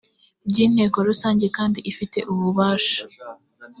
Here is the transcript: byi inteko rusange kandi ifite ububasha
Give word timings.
byi 0.49 0.61
inteko 0.67 0.97
rusange 1.09 1.45
kandi 1.57 1.79
ifite 1.91 2.19
ububasha 2.31 3.01